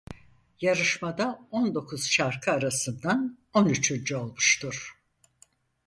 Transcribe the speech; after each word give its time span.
Yarışmada 0.61 1.41
on 1.51 1.75
dokuz 1.75 2.05
şarkı 2.09 2.51
arasından 2.51 3.37
on 3.53 3.65
üçüncü 3.65 4.15
olmuştur. 4.15 4.95